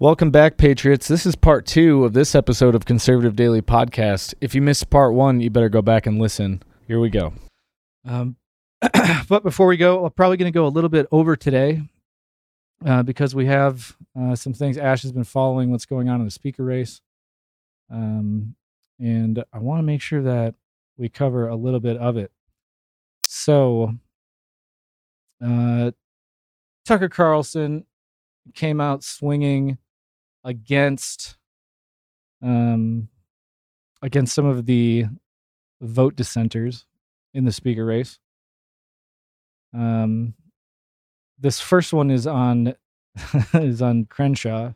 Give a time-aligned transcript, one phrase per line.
[0.00, 1.08] Welcome back, Patriots.
[1.08, 4.32] This is part two of this episode of Conservative Daily Podcast.
[4.40, 6.62] If you missed part one, you better go back and listen.
[6.88, 7.34] Here we go.
[8.06, 8.36] Um,
[9.28, 11.82] but before we go, I'm probably going to go a little bit over today
[12.82, 14.78] uh, because we have uh, some things.
[14.78, 17.02] Ash has been following what's going on in the speaker race.
[17.90, 18.54] Um,
[18.98, 20.54] and I want to make sure that
[20.96, 22.32] we cover a little bit of it.
[23.20, 23.96] So,
[25.44, 25.90] uh,
[26.86, 27.84] Tucker Carlson
[28.54, 29.76] came out swinging
[30.44, 31.36] against
[32.42, 33.08] um
[34.02, 35.06] against some of the
[35.80, 36.86] vote dissenters
[37.34, 38.18] in the speaker race.
[39.74, 40.34] Um
[41.38, 42.74] this first one is on
[43.54, 44.72] is on Crenshaw.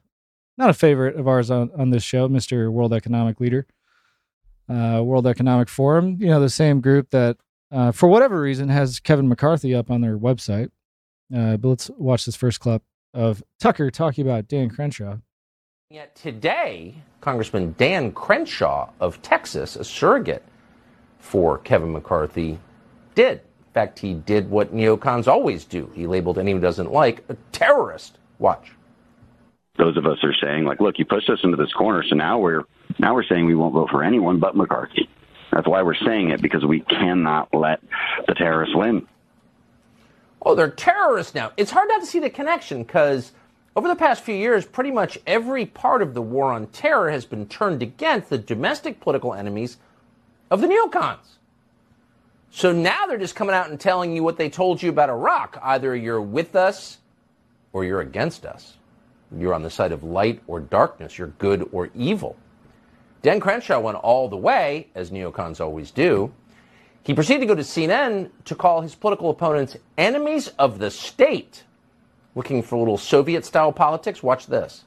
[0.56, 2.70] Not a favorite of ours on, on this show, Mr.
[2.70, 3.66] World Economic Leader.
[4.68, 7.36] Uh, World Economic Forum, you know, the same group that
[7.70, 10.70] uh, for whatever reason has Kevin McCarthy up on their website.
[11.34, 15.18] Uh, but let's watch this first clip of Tucker talking about Dan Crenshaw.
[15.90, 20.42] Yet today, Congressman Dan Crenshaw of Texas, a surrogate
[21.18, 22.58] for Kevin McCarthy,
[23.14, 23.40] did.
[23.40, 25.90] In fact, he did what neocons always do.
[25.94, 28.16] He labeled anyone who doesn't like a terrorist.
[28.38, 28.72] Watch.
[29.76, 32.38] Those of us are saying, like, look, you pushed us into this corner, so now
[32.38, 32.62] we're
[32.98, 35.10] now we're saying we won't vote for anyone but McCarthy.
[35.52, 37.80] That's why we're saying it because we cannot let
[38.26, 39.06] the terrorists win.
[40.40, 41.52] Oh, they're terrorists now.
[41.58, 43.32] It's hard not to see the connection because
[43.76, 47.24] over the past few years, pretty much every part of the war on terror has
[47.24, 49.78] been turned against the domestic political enemies
[50.50, 51.38] of the neocons.
[52.52, 55.58] So now they're just coming out and telling you what they told you about Iraq.
[55.60, 56.98] Either you're with us
[57.72, 58.76] or you're against us.
[59.36, 61.18] You're on the side of light or darkness.
[61.18, 62.36] You're good or evil.
[63.22, 66.32] Dan Crenshaw went all the way, as neocons always do.
[67.02, 71.64] He proceeded to go to CNN to call his political opponents enemies of the state
[72.34, 74.22] looking for a little Soviet style politics?
[74.22, 74.84] Watch this.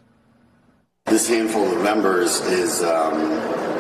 [1.06, 3.14] This handful of members is um,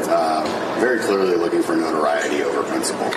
[0.07, 3.09] uh, very clearly looking for notoriety over principle.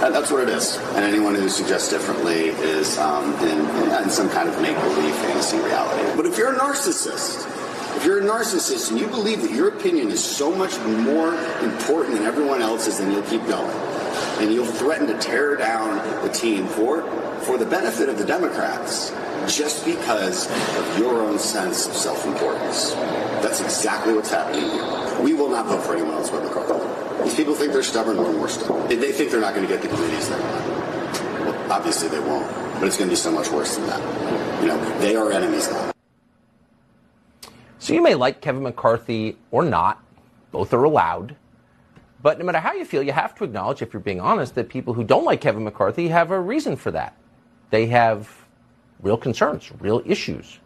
[0.00, 0.76] that's what it is.
[0.94, 3.60] And anyone who suggests differently is um, in,
[4.02, 6.16] in, some kind of make believe fantasy reality.
[6.16, 7.46] But if you're a narcissist,
[7.96, 12.14] if you're a narcissist and you believe that your opinion is so much more important
[12.16, 13.76] than everyone else's, then you'll keep going.
[14.40, 17.02] And you'll threaten to tear down the team for,
[17.40, 19.10] for the benefit of the Democrats
[19.46, 22.92] just because of your own sense of self-importance.
[23.42, 25.20] That's exactly what's happening here.
[25.22, 27.24] We will not vote for anyone else but McCarthy.
[27.24, 28.88] These people think they're stubborn, we're more stubborn.
[28.88, 30.68] They think they're not going to get the communities they want.
[31.44, 34.62] Well, obviously they won't, but it's going to be so much worse than that.
[34.62, 35.92] You know, they are enemies now.
[37.80, 40.04] So you may like Kevin McCarthy or not.
[40.52, 41.34] Both are allowed.
[42.22, 44.68] But no matter how you feel, you have to acknowledge, if you're being honest, that
[44.68, 47.16] people who don't like Kevin McCarthy have a reason for that.
[47.70, 48.28] They have
[49.00, 50.58] real concerns, real issues.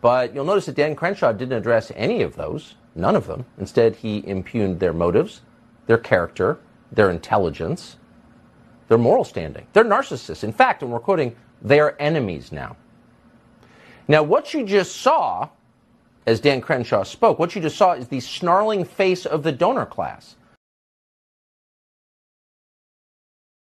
[0.00, 3.44] But you'll notice that Dan Crenshaw didn't address any of those, none of them.
[3.56, 5.42] Instead, he impugned their motives,
[5.86, 6.58] their character,
[6.90, 7.96] their intelligence,
[8.88, 9.68] their moral standing.
[9.72, 10.42] They're narcissists.
[10.42, 12.76] In fact, and we're quoting, they are enemies now.
[14.08, 15.50] Now, what you just saw,
[16.28, 19.86] as Dan Crenshaw spoke, what you just saw is the snarling face of the donor
[19.86, 20.36] class.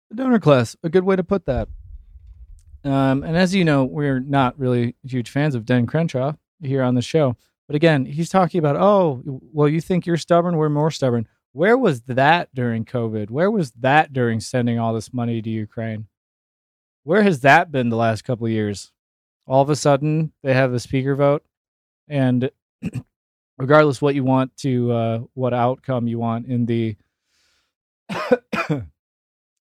[0.09, 1.67] The donor class, a good way to put that.
[2.85, 6.95] Um, and as you know, we're not really huge fans of Dan Crenshaw here on
[6.95, 7.35] the show.
[7.67, 10.55] But again, he's talking about, oh, well, you think you're stubborn?
[10.55, 11.27] We're more stubborn.
[11.51, 13.29] Where was that during COVID?
[13.29, 16.07] Where was that during sending all this money to Ukraine?
[17.03, 18.93] Where has that been the last couple of years?
[19.45, 21.43] All of a sudden, they have a speaker vote,
[22.07, 22.49] and
[23.57, 26.95] regardless what you want to, uh, what outcome you want in the,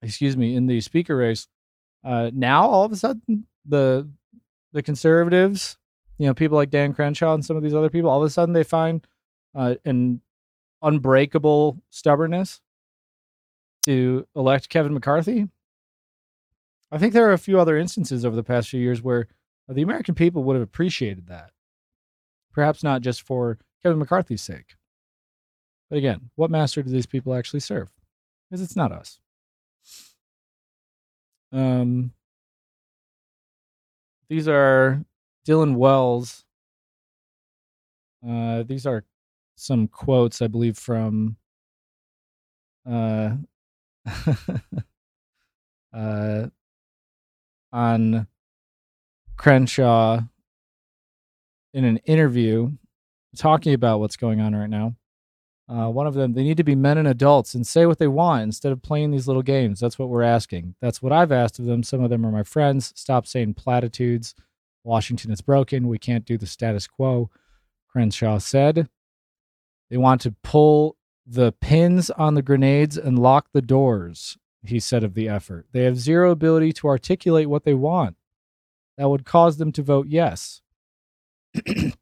[0.03, 1.49] excuse me, in the speaker race,
[2.04, 4.09] uh, now all of a sudden the
[4.72, 5.78] the conservatives,
[6.19, 8.31] you know, people like Dan Crenshaw and some of these other people, all of a
[8.31, 9.06] sudden they find
[9.55, 10.20] uh, an
[10.82, 12.60] unbreakable stubbornness
[13.82, 15.49] to elect Kevin McCarthy.
[16.91, 19.28] I think there are a few other instances over the past few years where
[19.69, 21.50] the American people would have appreciated that.
[22.53, 24.75] Perhaps not just for Kevin McCarthy's sake.
[25.88, 27.88] But again, what master do these people actually serve?
[28.50, 29.20] Because it's not us.
[31.52, 32.12] Um,
[34.28, 35.02] these are
[35.46, 36.44] Dylan Wells.
[38.26, 39.05] Uh, these are
[39.56, 41.37] some quotes, I believe, from
[42.88, 43.37] uh,
[45.94, 46.46] uh,
[47.72, 48.26] on
[49.37, 50.20] Crenshaw
[51.73, 52.73] in an interview
[53.37, 54.94] talking about what's going on right now.
[55.69, 58.09] Uh, one of them, they need to be men and adults and say what they
[58.09, 59.79] want instead of playing these little games.
[59.79, 60.75] That's what we're asking.
[60.81, 61.82] That's what I've asked of them.
[61.82, 62.93] Some of them are my friends.
[62.97, 64.35] Stop saying platitudes.
[64.82, 65.88] Washington is broken.
[65.88, 67.31] We can't do the status quo.
[67.91, 68.88] Crenshaw said.
[69.91, 75.05] They want to pull the pins on the grenades and lock the doors, he said
[75.05, 75.67] of the effort.
[75.73, 78.17] They have zero ability to articulate what they want.
[78.97, 80.62] That would cause them to vote yes.
[81.66, 81.94] It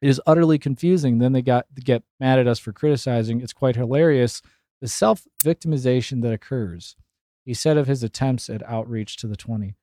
[0.00, 1.18] is utterly confusing.
[1.18, 3.40] Then they got get mad at us for criticizing.
[3.40, 4.42] It's quite hilarious
[4.82, 6.96] the self victimization that occurs.
[7.44, 9.74] He said of his attempts at outreach to the 20.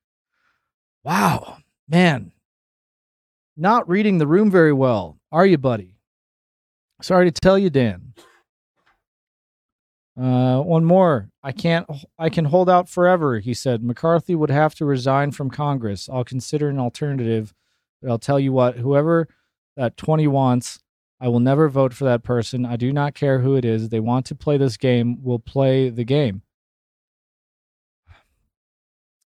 [1.03, 2.33] Wow, man,
[3.57, 5.95] not reading the room very well, are you, buddy?
[7.01, 8.13] Sorry to tell you, Dan.
[10.19, 11.29] Uh, one more.
[11.41, 11.87] I can't.
[12.17, 13.39] I can hold out forever.
[13.39, 13.81] He said.
[13.81, 16.09] McCarthy would have to resign from Congress.
[16.11, 17.53] I'll consider an alternative,
[18.01, 18.77] but I'll tell you what.
[18.77, 19.27] Whoever
[19.75, 20.79] that twenty wants,
[21.19, 22.65] I will never vote for that person.
[22.65, 23.89] I do not care who it is.
[23.89, 25.17] They want to play this game.
[25.21, 26.41] We'll play the game.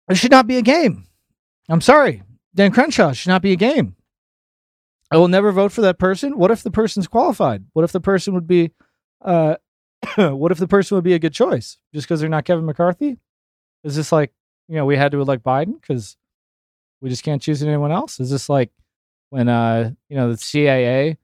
[0.09, 1.05] It should not be a game.
[1.69, 2.23] I'm sorry,
[2.53, 3.13] Dan Crenshaw.
[3.13, 3.95] should not be a game.
[5.11, 6.37] I will never vote for that person.
[6.37, 7.63] What if the person's qualified?
[7.73, 8.71] What if the person would be
[9.21, 9.55] uh,
[10.17, 13.17] what if the person would be a good choice just because they're not Kevin McCarthy?
[13.83, 14.31] Is this like,
[14.67, 16.17] you know, we had to elect Biden because
[17.03, 18.21] we just can't choose anyone else?
[18.21, 18.71] Is this like
[19.29, 21.17] when, uh, you know, the CIA,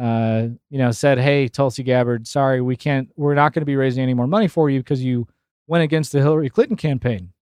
[0.00, 3.74] uh, you know, said, hey, Tulsi Gabbard, sorry, we can't, we're not going to be
[3.74, 5.26] raising any more money for you because you
[5.66, 7.32] went against the Hillary Clinton campaign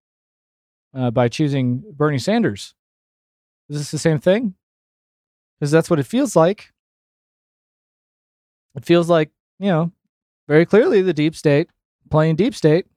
[0.95, 2.73] uh, by choosing Bernie Sanders.
[3.69, 4.55] Is this the same thing?
[5.59, 6.73] Because that's what it feels like.
[8.75, 9.29] It feels like,
[9.59, 9.91] you know,
[10.47, 11.69] very clearly the deep state
[12.09, 12.87] playing deep state,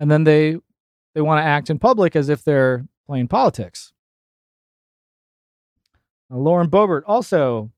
[0.00, 0.56] and then they
[1.14, 3.92] they want to act in public as if they're playing politics.
[6.30, 7.70] Uh, Lauren Boebert also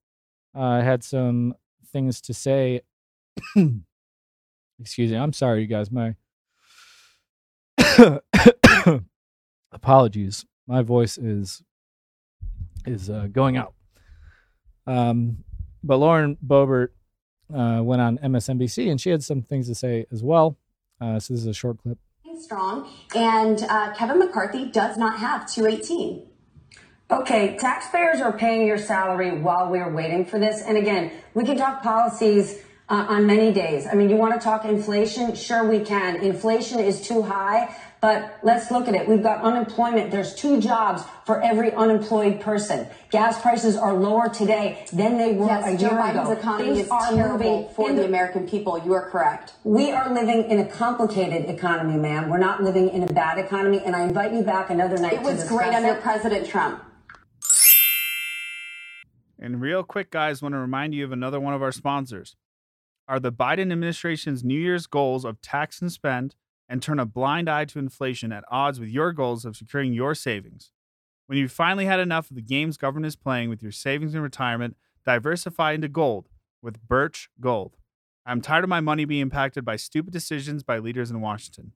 [0.54, 1.54] uh, had some
[1.92, 2.82] things to say.
[4.80, 5.16] Excuse me.
[5.16, 5.90] I'm sorry, you guys.
[5.90, 6.14] My
[9.72, 10.46] apologies.
[10.66, 11.62] My voice is
[12.86, 13.74] is uh, going out.
[14.86, 15.44] Um,
[15.82, 16.88] but Lauren Boebert
[17.54, 20.56] uh, went on MSNBC, and she had some things to say as well.
[21.00, 21.98] Uh, so this is a short clip.
[22.40, 26.26] Strong, and uh, Kevin McCarthy does not have 218.
[27.10, 30.62] Okay, taxpayers are paying your salary while we're waiting for this.
[30.62, 33.86] And again, we can talk policies uh, on many days.
[33.86, 35.34] I mean, you want to talk inflation?
[35.34, 36.16] Sure, we can.
[36.16, 37.74] Inflation is too high.
[38.00, 39.08] But let's look at it.
[39.08, 40.10] We've got unemployment.
[40.10, 42.86] There's two jobs for every unemployed person.
[43.10, 46.38] Gas prices are lower today than they were yes, a Joe year Biden's ago.
[46.38, 48.80] economy Things is are terrible for the American people.
[48.84, 49.54] You are correct.
[49.64, 52.28] We are living in a complicated economy, ma'am.
[52.28, 53.80] We're not living in a bad economy.
[53.84, 55.14] And I invite you back another night.
[55.14, 56.84] It was great under President Trump.
[59.40, 62.36] And real quick, guys, want to remind you of another one of our sponsors.
[63.08, 66.34] Are the Biden administration's New Year's goals of tax and spend
[66.68, 70.14] and turn a blind eye to inflation at odds with your goals of securing your
[70.14, 70.70] savings.
[71.26, 74.22] When you've finally had enough of the games government is playing with your savings and
[74.22, 76.28] retirement, diversify into gold
[76.62, 77.76] with Birch Gold.
[78.26, 81.72] I'm tired of my money being impacted by stupid decisions by leaders in Washington.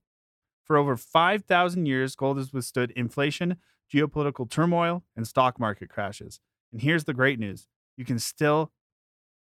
[0.65, 3.57] For over 5,000 years, gold has withstood inflation,
[3.93, 6.41] geopolitical turmoil, and stock market crashes.
[6.71, 8.73] And here's the great news you can still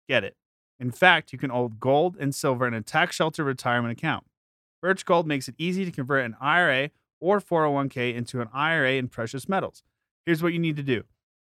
[0.08, 0.36] get it.
[0.80, 4.26] In fact, you can hold gold and silver in a tax shelter retirement account.
[4.82, 9.10] Birch Gold makes it easy to convert an IRA or 401k into an IRA in
[9.10, 9.84] precious metals.
[10.26, 11.04] Here's what you need to do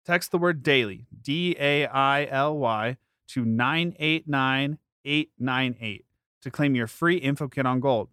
[0.04, 2.96] text the word daily, D A I L Y,
[3.28, 6.04] to 989898
[6.40, 8.08] to claim your free info kit on gold.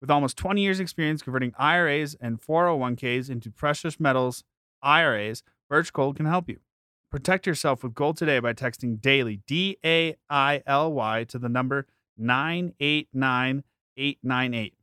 [0.00, 4.44] With almost 20 years' experience converting IRAs and 401ks into precious metals
[4.82, 6.58] IRAs, Birch Gold can help you.
[7.10, 11.48] Protect yourself with gold today by texting daily, D A I L Y, to the
[11.48, 11.86] number
[12.18, 13.64] 989
[13.96, 14.74] 898.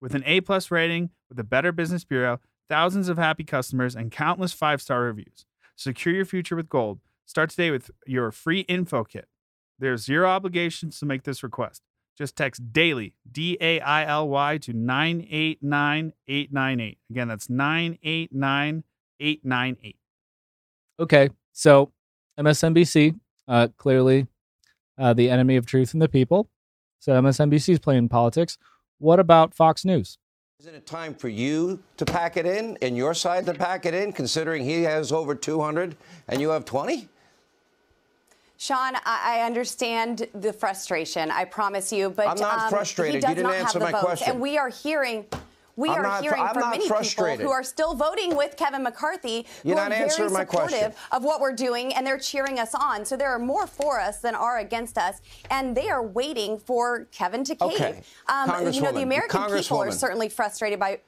[0.00, 4.10] With an A plus rating with the Better Business Bureau, thousands of happy customers, and
[4.10, 5.44] countless five star reviews.
[5.76, 7.00] Secure your future with gold.
[7.26, 9.28] Start today with your free info kit.
[9.78, 11.82] There's zero obligations to make this request.
[12.16, 16.98] Just text daily, D A I L Y, to 989 898.
[17.10, 18.84] Again, that's 989
[19.20, 19.96] 898.
[20.98, 21.92] Okay, so
[22.38, 24.26] MSNBC, uh, clearly
[24.98, 26.50] uh, the enemy of truth and the people.
[27.00, 28.58] So MSNBC is playing politics.
[28.98, 30.18] What about Fox News?
[30.60, 33.94] Isn't it time for you to pack it in and your side to pack it
[33.94, 35.96] in, considering he has over 200
[36.28, 37.08] and you have 20?
[38.58, 41.30] Sean, I understand the frustration.
[41.30, 43.22] I promise you, but I'm not um, frustrated.
[43.22, 44.32] you didn't answer my votes, question.
[44.32, 45.24] And we are hearing
[45.76, 47.38] we I'm are not, hearing I'm from many frustrated.
[47.38, 51.24] people who are still voting with Kevin McCarthy, You're who are not very supportive of
[51.24, 53.04] what we're doing, and they're cheering us on.
[53.04, 57.06] So there are more for us than are against us, and they are waiting for
[57.12, 57.72] Kevin to cave.
[57.72, 58.02] Okay.
[58.28, 61.00] Um, you know, the American people are certainly frustrated by.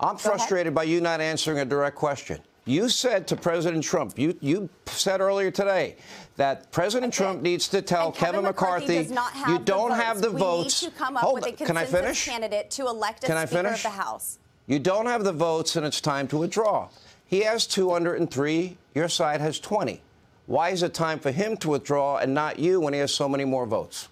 [0.00, 2.40] I'm frustrated by you not answering a direct question.
[2.68, 5.96] You said to President Trump, you, you said earlier today
[6.36, 10.02] that President Trump needs to tell And Kevin, McCarthy, have you don't votes.
[10.02, 10.82] have the we votes.
[10.82, 11.64] need to come up Hold with a.
[11.64, 12.26] Can I finish?
[12.26, 13.84] candidate to elect a Can I Speaker finish?
[13.86, 14.38] of the House.
[14.66, 16.90] You don't have the votes, and it's time to withdraw.
[17.24, 18.76] He has 203.
[18.94, 20.02] Your side has 20.
[20.44, 23.30] Why is it time for him to withdraw and not you when he has so
[23.30, 24.08] many more votes?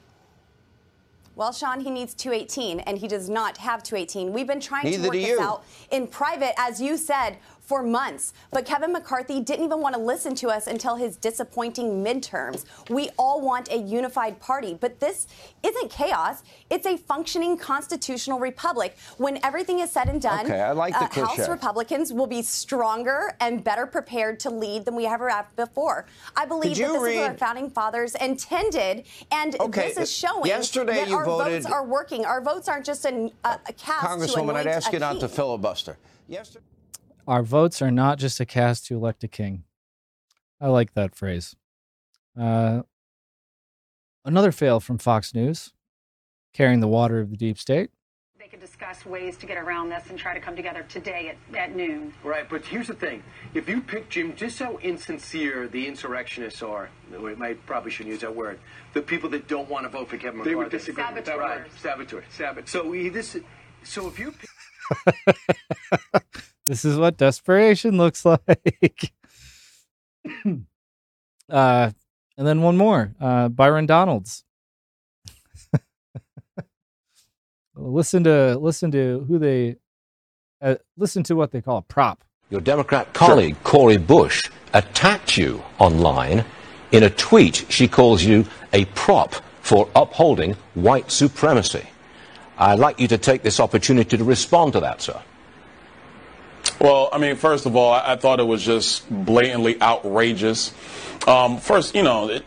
[1.35, 4.33] Well, Sean, he needs 218, and he does not have 218.
[4.33, 7.37] We've been trying Neither to work this out in private, as you said,
[7.67, 8.33] for months.
[8.53, 12.65] But Kevin McCarthy didn't even want to listen to us until his disappointing midterms.
[12.89, 15.27] We all want a unified party, but this
[15.63, 16.45] isn't chaos.
[16.71, 18.97] It's a functioning constitutional republic.
[19.19, 21.49] When everything is said and done, Okay, I like the uh, House.
[21.49, 26.07] Republicans will be stronger and better prepared to lead than we ever have before.
[26.37, 30.47] I believe that this is what our founding fathers intended, and Okay, this is showing
[30.47, 32.25] yesterday that our voted- votes are working.
[32.25, 35.29] Our votes aren't just an, a, a cast to Congresswoman, I'd ask you not to
[35.29, 35.97] filibuster.
[36.29, 36.65] Yesterday.
[37.27, 39.65] Our votes are not just a cast to elect a king.
[40.61, 41.57] I like that phrase.
[42.39, 42.83] Uh,
[44.25, 45.73] another fail from Fox News,
[46.55, 47.91] carrying the water of the deep state.
[48.39, 51.59] They could discuss ways to get around this and try to come together today at,
[51.59, 52.15] at noon.
[52.23, 53.25] Right, but here's the thing.
[53.55, 58.21] If you pick Jim, just how insincere the insurrectionists are, we might probably shouldn't use
[58.21, 58.61] that word,
[58.95, 60.51] the people that don't want to vote for Kevin McCarthy.
[60.51, 61.39] They would disagree with that.
[61.39, 62.67] Right, saboteur, saboteur.
[62.67, 63.37] So, he, this,
[63.83, 64.49] so if you pick
[66.67, 69.13] This is what desperation looks like.
[71.49, 71.91] uh,
[72.39, 74.45] and then one more uh, Byron Donalds.
[77.77, 79.77] listen to listen to who they
[80.61, 82.25] uh, listen to what they call a prop.
[82.51, 84.43] Your Democrat colleague, Cori Bush,
[84.73, 86.45] attacked you online.
[86.93, 91.85] In a tweet, she calls you a prop for upholding white supremacy.
[92.57, 95.21] I'd like you to take this opportunity to respond to that, sir.
[96.81, 100.75] Well, I mean, first of all, I, I thought it was just blatantly outrageous.
[101.27, 102.45] Um, first, you know, it,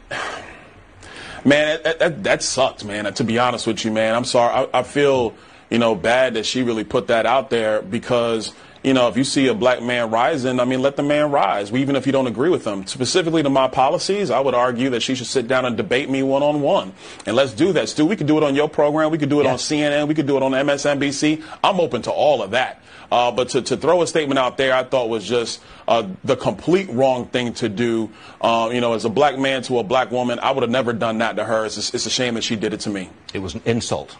[1.44, 3.12] man, that, that, that sucked, man.
[3.12, 4.68] To be honest with you, man, I'm sorry.
[4.74, 5.34] I, I feel,
[5.70, 9.24] you know, bad that she really put that out there because, you know, if you
[9.24, 12.28] see a black man rising, I mean, let the man rise, even if you don't
[12.28, 12.88] agree with him.
[12.88, 16.24] Specifically to my policies, I would argue that she should sit down and debate me
[16.24, 16.94] one on one.
[17.26, 18.06] And let's do that, Stu.
[18.06, 19.12] We could do it on your program.
[19.12, 20.08] We could do it on CNN.
[20.08, 21.44] We could do it on MSNBC.
[21.64, 22.82] I'm open to all of that.
[23.12, 26.36] Uh, but to, to throw a statement out there, I thought was just uh, the
[26.36, 28.12] complete wrong thing to do.
[28.40, 30.94] Uh, you know, as a black man to a black woman, I would have never
[30.94, 31.66] done that to her.
[31.66, 33.10] It's, it's a shame that she did it to me.
[33.34, 34.16] It was an insult.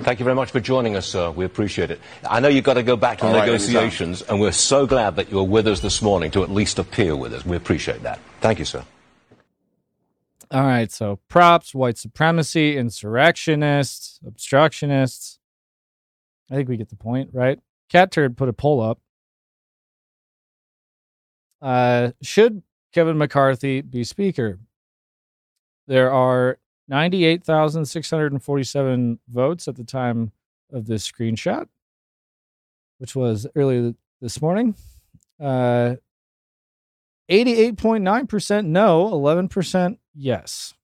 [0.00, 1.30] Thank you very much for joining us, sir.
[1.30, 2.00] We appreciate it.
[2.28, 5.16] I know you've got to go back to All right, negotiations, and we're so glad
[5.16, 7.44] that you're with us this morning to at least appear with us.
[7.44, 8.20] We appreciate that.
[8.40, 8.84] Thank you, sir.
[10.50, 15.38] All right, so props, white supremacy, insurrectionists, obstructionists.
[16.50, 17.58] I think we get the point, right?
[17.92, 19.00] Catturd put a poll up.
[21.60, 22.62] Uh, should
[22.94, 24.58] Kevin McCarthy be Speaker?
[25.88, 30.32] There are 98,647 votes at the time
[30.72, 31.68] of this screenshot,
[32.98, 34.74] which was earlier this morning.
[35.40, 35.94] Uh,
[37.30, 40.74] 88.9% no, 11% yes.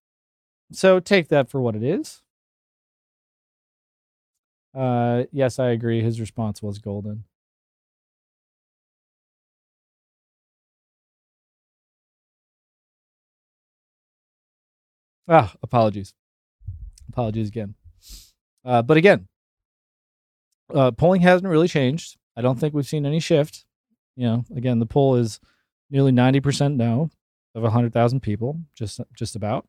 [0.73, 2.23] So take that for what it is.
[4.75, 6.02] Uh, yes, I agree.
[6.02, 7.25] His response was golden.
[15.28, 16.14] Ah, apologies.
[17.09, 17.75] Apologies again.
[18.64, 19.28] Uh, but again,
[20.75, 22.16] uh, polling hasn't really changed.
[22.37, 23.64] I don't think we've seen any shift.
[24.16, 25.40] You know, again, the poll is
[25.90, 27.11] nearly 90% no
[27.54, 29.66] of 100,000 people, just just about.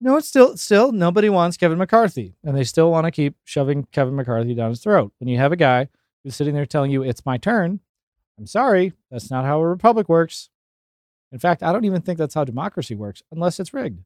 [0.00, 3.86] No, it's still still nobody wants Kevin McCarthy, and they still want to keep shoving
[3.92, 5.12] Kevin McCarthy down his throat.
[5.18, 5.88] When you have a guy
[6.24, 7.80] who's sitting there telling you it's my turn,
[8.38, 10.48] I'm sorry, that's not how a republic works.
[11.32, 14.02] In fact, I don't even think that's how democracy works, unless it's rigged.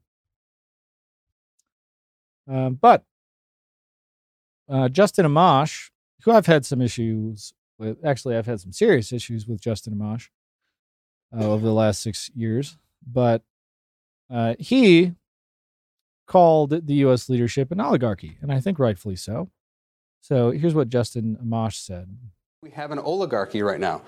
[2.48, 3.04] Um, but
[4.68, 5.90] uh, Justin Amash,
[6.22, 10.28] who I've had some issues with, actually, I've had some serious issues with Justin Amash
[11.36, 13.42] uh, over the last six years, but
[14.30, 15.14] uh, he
[16.26, 17.28] called the U.S.
[17.28, 19.50] leadership an oligarchy, and I think rightfully so.
[20.20, 22.16] So here's what Justin Amash said.
[22.62, 24.02] We have an oligarchy right now.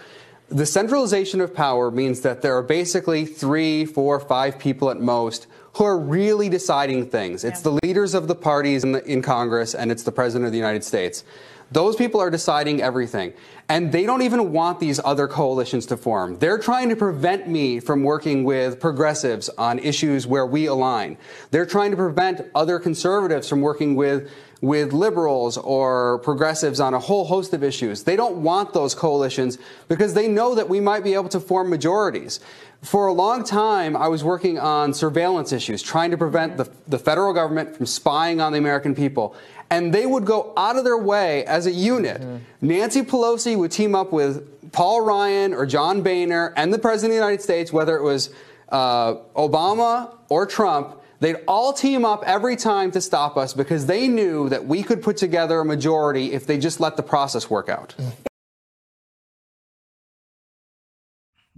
[0.48, 5.48] The centralization of power means that there are basically three, four, five people at most
[5.74, 7.42] who are really deciding things.
[7.42, 10.52] It's the leaders of the parties in, the, in Congress and it's the President of
[10.52, 11.24] the United States.
[11.72, 13.32] Those people are deciding everything.
[13.68, 16.38] And they don't even want these other coalitions to form.
[16.38, 21.18] They're trying to prevent me from working with progressives on issues where we align.
[21.50, 24.30] They're trying to prevent other conservatives from working with
[24.62, 28.04] with liberals or progressives on a whole host of issues.
[28.04, 29.58] They don't want those coalitions
[29.88, 32.40] because they know that we might be able to form majorities.
[32.82, 36.98] For a long time, I was working on surveillance issues, trying to prevent the, the
[36.98, 39.34] federal government from spying on the American people.
[39.70, 42.20] And they would go out of their way as a unit.
[42.20, 42.36] Mm-hmm.
[42.66, 47.20] Nancy Pelosi would team up with Paul Ryan or John Boehner and the President of
[47.20, 48.30] the United States, whether it was
[48.68, 51.00] uh, Obama or Trump.
[51.18, 55.02] They'd all team up every time to stop us because they knew that we could
[55.02, 57.94] put together a majority if they just let the process work out.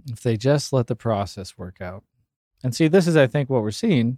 [0.07, 2.03] If they just let the process work out.
[2.63, 4.17] And see, this is, I think, what we're seeing.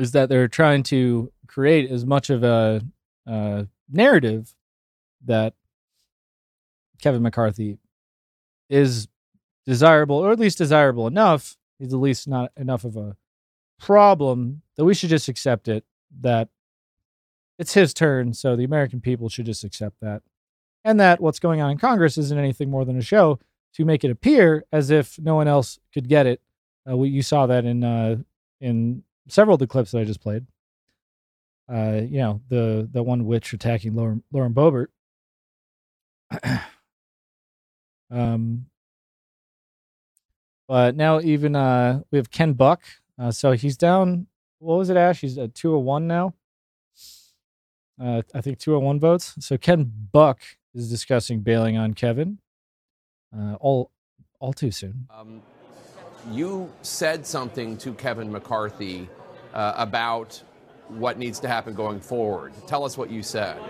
[0.00, 2.80] Is that they're trying to create as much of a,
[3.26, 4.54] a narrative
[5.26, 5.54] that
[7.02, 7.78] Kevin McCarthy
[8.68, 9.08] is
[9.66, 11.56] desirable, or at least desirable enough.
[11.78, 13.16] He's at least not enough of a
[13.78, 15.84] problem that we should just accept it.
[16.20, 16.48] That
[17.58, 20.22] it's his turn, so the American people should just accept that.
[20.82, 23.38] And that what's going on in Congress isn't anything more than a show
[23.74, 26.40] to make it appear as if no one else could get it.
[26.90, 28.16] Uh, we, you saw that in uh,
[28.60, 30.46] in several of the clips that I just played.
[31.72, 34.88] Uh, you know, the the one witch attacking Lauren, Lauren Boebert.
[38.10, 38.66] um,
[40.66, 42.82] but now even uh, we have Ken Buck.
[43.18, 44.26] Uh, so he's down.
[44.58, 45.20] What was it, Ash?
[45.20, 46.34] He's at 201 now.
[48.00, 49.34] Uh, I think 201 votes.
[49.40, 50.40] So Ken Buck
[50.74, 52.38] is discussing bailing on Kevin.
[53.36, 53.90] Uh, all
[54.40, 55.06] all too soon.
[55.14, 55.42] Um,
[56.30, 59.08] you said something to Kevin McCarthy
[59.54, 60.42] uh, about
[60.88, 62.52] what needs to happen going forward.
[62.66, 63.60] Tell us what you said.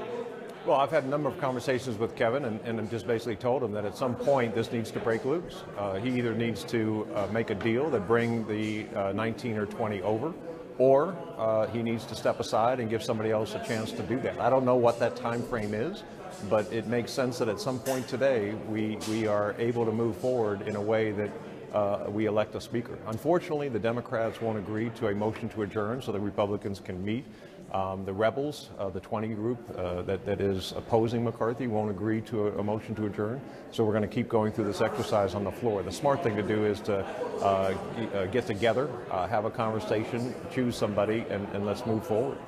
[0.67, 3.63] Well, I've had a number of conversations with Kevin and, and I've just basically told
[3.63, 5.65] him that at some point this needs to break loose.
[5.79, 9.65] Uh, he either needs to uh, make a deal that bring the uh, 19 or
[9.65, 10.35] 20 over,
[10.77, 14.21] or uh, he needs to step aside and give somebody else a chance to do
[14.21, 14.39] that.
[14.39, 16.03] I don't know what that time frame is,
[16.51, 20.17] but it makes sense that at some point today we, we are able to move
[20.17, 21.31] forward in a way that
[21.73, 22.99] uh, we elect a speaker.
[23.07, 27.25] Unfortunately, the Democrats won't agree to a motion to adjourn so the Republicans can meet.
[27.73, 32.21] Um, the rebels, uh, the 20 group uh, that, that is opposing McCarthy, won't agree
[32.23, 33.41] to a, a motion to adjourn.
[33.71, 35.85] So we're going to keep going through this exercise on the floor.
[35.85, 37.05] The smart thing to do is to
[37.43, 37.77] uh,
[38.15, 42.39] uh get together, uh, have a conversation, choose somebody, and, and let's move forward.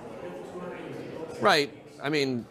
[1.41, 1.71] Right.
[2.03, 2.45] I mean,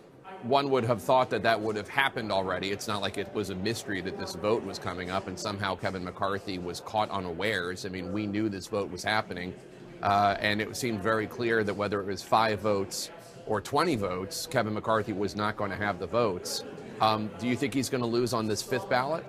[0.44, 2.72] one would have thought that that would have happened already.
[2.72, 5.76] It's not like it was a mystery that this vote was coming up and somehow
[5.76, 7.86] Kevin McCarthy was caught unawares.
[7.86, 9.54] I mean, we knew this vote was happening.
[10.02, 13.12] Uh, and it seemed very clear that whether it was five votes
[13.46, 16.64] or 20 votes, Kevin McCarthy was not going to have the votes.
[17.00, 19.24] Um, do you think he's going to lose on this fifth ballot?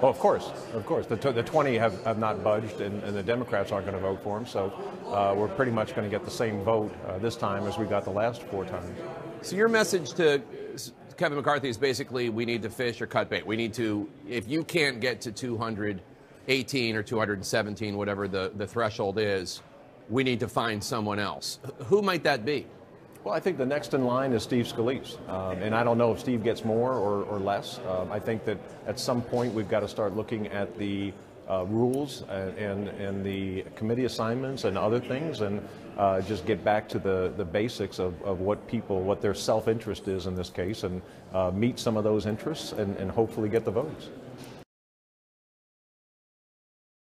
[0.00, 1.06] Well, of course, of course.
[1.06, 4.02] The, t- the 20 have, have not budged, and, and, the Democrats aren't going to
[4.02, 4.46] vote for him.
[4.46, 4.72] So
[5.06, 7.86] uh, we're pretty much going to get the same vote uh, this time as we
[7.86, 8.98] got the last four times.
[9.44, 10.40] So your message to
[11.18, 13.46] Kevin McCarthy is basically we need to fish or cut bait.
[13.46, 19.18] We need to, if you can't get to 218 or 217, whatever the, the threshold
[19.18, 19.60] is,
[20.08, 21.58] we need to find someone else.
[21.88, 22.66] Who might that be?
[23.22, 25.18] Well, I think the next in line is Steve Scalise.
[25.28, 27.80] Um, and I don't know if Steve gets more or, or less.
[27.86, 31.12] Um, I think that at some point we've got to start looking at the
[31.50, 35.60] uh, rules and, and, and, the committee assignments and other things and
[35.96, 39.68] uh, just get back to the, the basics of, of what people, what their self
[39.68, 41.02] interest is in this case and
[41.32, 44.08] uh, meet some of those interests and, and hopefully get the votes.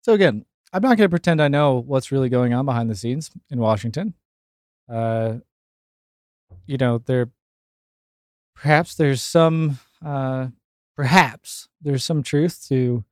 [0.03, 2.95] So again, I'm not going to pretend I know what's really going on behind the
[2.95, 4.15] scenes in Washington.
[4.89, 5.37] Uh,
[6.67, 7.29] you know, there
[8.55, 10.49] perhaps there's some uh,
[10.97, 13.05] perhaps there's some truth to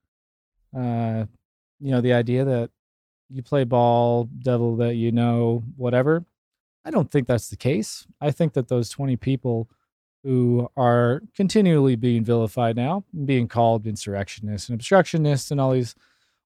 [0.76, 1.24] uh,
[1.80, 2.70] you know the idea that
[3.30, 6.24] you play ball, devil that you know, whatever.
[6.84, 8.06] I don't think that's the case.
[8.20, 9.68] I think that those 20 people
[10.22, 15.94] who are continually being vilified now, being called insurrectionists and obstructionists and all these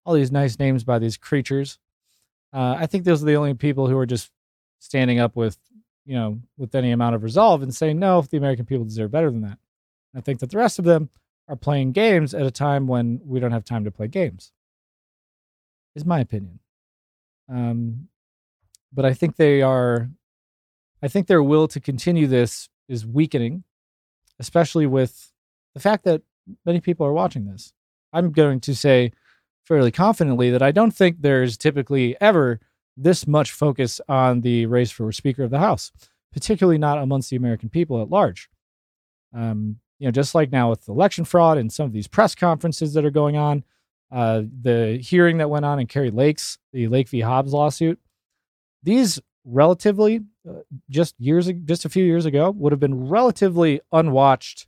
[0.05, 1.79] all these nice names by these creatures.
[2.53, 4.31] Uh, I think those are the only people who are just
[4.79, 5.59] standing up with,
[6.05, 9.11] you know, with any amount of resolve and saying, no, if the American people deserve
[9.11, 9.59] better than that.
[10.15, 11.11] I think that the rest of them
[11.49, 14.53] are playing games at a time when we don't have time to play games,
[15.95, 16.61] is my opinion.
[17.51, 18.09] Um,
[18.93, 20.11] but I think they are,
[21.03, 23.65] I think their will to continue this is weakening,
[24.39, 25.33] especially with
[25.75, 26.23] the fact that
[26.65, 27.73] many people are watching this.
[28.13, 29.13] I'm going to say
[29.65, 32.61] fairly confidently that I don't think there's typically ever
[32.97, 35.93] this much focus on the race for Speaker of the House,
[36.33, 38.49] particularly not amongst the American people at large.
[39.35, 42.95] Um, you know, just like now with election fraud and some of these press conferences
[42.95, 43.65] that are going on,
[44.11, 47.21] uh, the hearing that went on in Kari Lake's, the Lake v.
[47.21, 47.99] Hobbs lawsuit,
[48.83, 54.67] these relatively uh, just years, just a few years ago, would have been relatively unwatched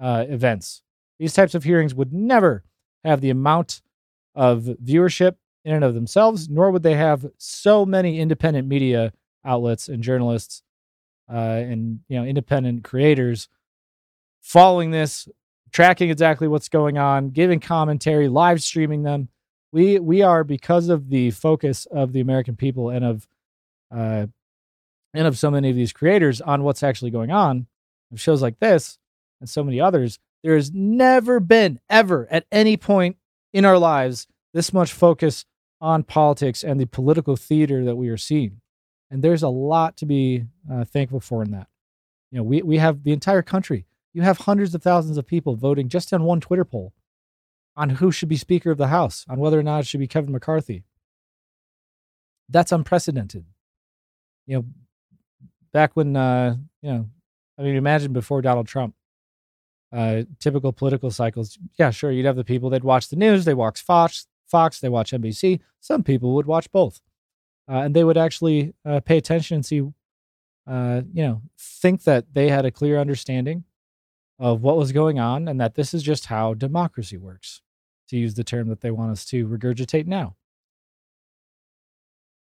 [0.00, 0.82] uh, events.
[1.18, 2.64] These types of hearings would never
[3.04, 3.82] have the amount
[4.34, 9.12] of viewership in and of themselves, nor would they have so many independent media
[9.44, 10.62] outlets and journalists
[11.30, 13.48] uh, and you know independent creators
[14.40, 15.28] following this,
[15.72, 19.28] tracking exactly what's going on, giving commentary, live streaming them.
[19.72, 23.28] We we are because of the focus of the American people and of
[23.94, 24.26] uh,
[25.14, 27.66] and of so many of these creators on what's actually going on.
[28.12, 28.98] Of shows like this
[29.40, 33.16] and so many others, there has never been ever at any point
[33.52, 35.44] in our lives this much focus
[35.80, 38.60] on politics and the political theater that we are seeing.
[39.10, 41.68] And there's a lot to be uh, thankful for in that.
[42.30, 43.86] You know, we, we have the entire country.
[44.12, 46.92] You have hundreds of thousands of people voting just on one Twitter poll
[47.76, 50.08] on who should be Speaker of the House, on whether or not it should be
[50.08, 50.84] Kevin McCarthy.
[52.48, 53.44] That's unprecedented.
[54.46, 54.64] You know,
[55.72, 57.08] back when, uh, you know,
[57.58, 58.94] I mean, imagine before Donald Trump,
[59.92, 61.58] uh, typical political cycles.
[61.78, 64.88] Yeah, sure, you'd have the people that watch the news, they watch Fox, Fox, they
[64.88, 65.60] watch NBC.
[65.80, 67.00] Some people would watch both,
[67.68, 69.82] uh, and they would actually uh, pay attention and see,
[70.66, 73.64] uh, you know, think that they had a clear understanding
[74.40, 77.60] of what was going on, and that this is just how democracy works,
[78.08, 80.34] to use the term that they want us to regurgitate now.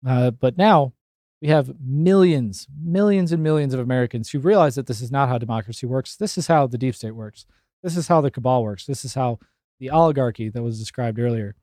[0.08, 0.94] Uh, but now
[1.42, 5.38] we have millions, millions and millions of Americans who realize that this is not how
[5.38, 6.16] democracy works.
[6.16, 7.46] This is how the deep state works.
[7.82, 8.86] This is how the cabal works.
[8.86, 9.40] This is how
[9.80, 11.56] the oligarchy that was described earlier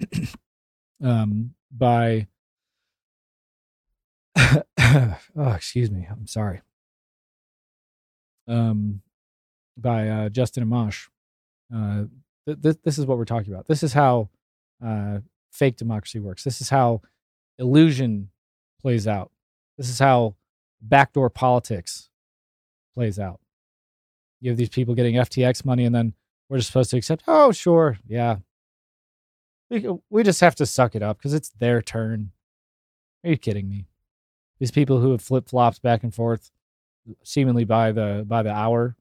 [1.02, 2.26] um, by,
[4.36, 6.62] oh, excuse me, I'm sorry,
[8.48, 9.00] um,
[9.76, 11.08] by uh, Justin Amash.
[11.74, 12.04] Uh,
[12.46, 13.66] th- th- this is what we're talking about.
[13.66, 14.28] This is how
[14.84, 15.18] uh,
[15.52, 16.44] fake democracy works.
[16.44, 17.02] This is how
[17.58, 18.30] illusion
[18.80, 19.30] plays out.
[19.78, 20.36] This is how
[20.80, 22.10] backdoor politics
[22.94, 23.40] plays out.
[24.40, 26.14] You have these people getting FTX money, and then
[26.48, 28.36] we're just supposed to accept, oh, sure, yeah.
[29.70, 32.32] We, we just have to suck it up because it's their turn.
[33.24, 33.86] Are you kidding me?
[34.60, 36.50] These people who have flip flopped back and forth,
[37.22, 38.96] seemingly by the by the hour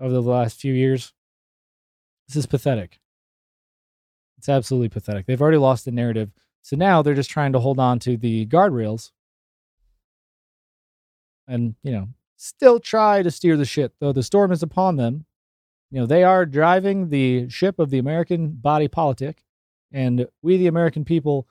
[0.00, 1.12] over the last few years.
[2.28, 3.00] This is pathetic.
[4.38, 5.26] It's absolutely pathetic.
[5.26, 6.30] They've already lost the narrative.
[6.62, 9.10] So now they're just trying to hold on to the guardrails
[11.50, 15.26] and you know still try to steer the ship though the storm is upon them
[15.90, 19.42] you know they are driving the ship of the american body politic
[19.92, 21.46] and we the american people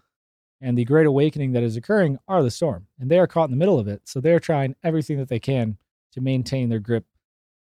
[0.62, 3.52] and the great awakening that is occurring are the storm and they are caught in
[3.52, 5.78] the middle of it so they're trying everything that they can
[6.12, 7.06] to maintain their grip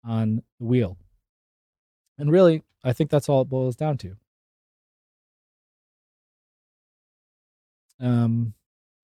[0.06, 0.98] on the wheel
[2.18, 4.16] and really i think that's all it boils down to
[8.00, 8.54] um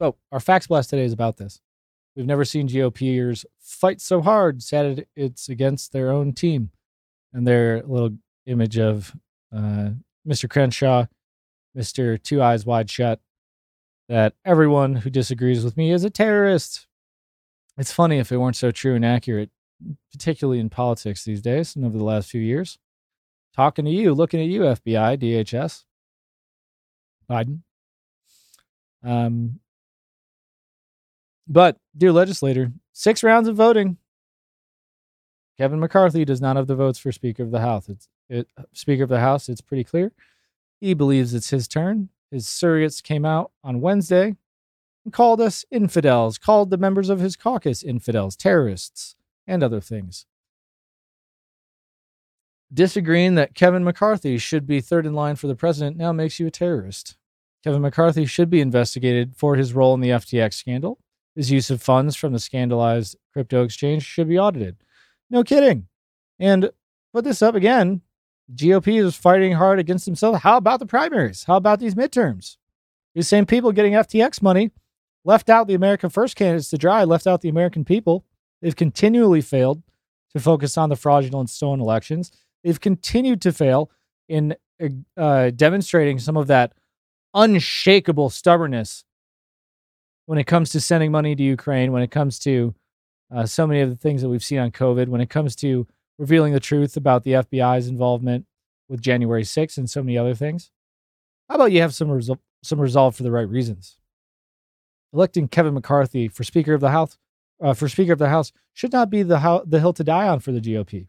[0.01, 1.61] oh our Faxblast today is about this
[2.19, 6.71] We've never seen GOPers fight so hard, said it's against their own team.
[7.31, 9.15] And their little image of
[9.55, 9.91] uh,
[10.27, 10.49] Mr.
[10.49, 11.05] Crenshaw,
[11.77, 12.21] Mr.
[12.21, 13.21] Two Eyes Wide Shut,
[14.09, 16.87] that everyone who disagrees with me is a terrorist.
[17.79, 19.49] It's funny if it weren't so true and accurate,
[20.11, 22.77] particularly in politics these days and over the last few years.
[23.55, 25.85] Talking to you, looking at you, FBI, DHS,
[27.29, 27.61] Biden.
[29.01, 29.61] Um,
[31.47, 33.97] but, dear legislator, six rounds of voting.
[35.57, 37.87] Kevin McCarthy does not have the votes for Speaker of the House.
[37.87, 39.47] It's it, Speaker of the House.
[39.47, 40.11] It's pretty clear.
[40.81, 42.09] He believes it's his turn.
[42.29, 44.35] His surrogates came out on Wednesday
[45.09, 49.15] called us infidels, called the members of his caucus infidels, terrorists,
[49.47, 50.25] and other things.
[52.71, 56.47] Disagreeing that Kevin McCarthy should be third in line for the president now makes you
[56.47, 57.17] a terrorist.
[57.63, 60.99] Kevin McCarthy should be investigated for his role in the FTX scandal
[61.39, 64.75] his use of funds from the scandalized crypto exchange should be audited.
[65.29, 65.87] No kidding.
[66.37, 66.69] And
[67.13, 68.01] put this up again
[68.53, 70.41] GOP is fighting hard against themselves.
[70.41, 71.45] How about the primaries?
[71.45, 72.57] How about these midterms?
[73.15, 74.71] These same people getting FTX money
[75.25, 78.25] left out the American First candidates to dry, left out the American people.
[78.61, 79.83] They've continually failed
[80.33, 82.31] to focus on the fraudulent stolen elections.
[82.63, 83.89] They've continued to fail
[84.27, 84.55] in
[85.17, 86.73] uh, demonstrating some of that
[87.33, 89.03] unshakable stubbornness
[90.25, 92.75] when it comes to sending money to Ukraine, when it comes to
[93.33, 95.87] uh, so many of the things that we've seen on COVID, when it comes to
[96.17, 98.45] revealing the truth about the FBI's involvement
[98.87, 100.71] with January 6th and so many other things.
[101.47, 103.98] How about you have some resol- some resolve for the right reasons?
[105.13, 107.17] Electing Kevin McCarthy for Speaker of the House
[107.61, 110.27] uh, for Speaker of the House should not be the ho- the hill to die
[110.27, 111.07] on for the GOP.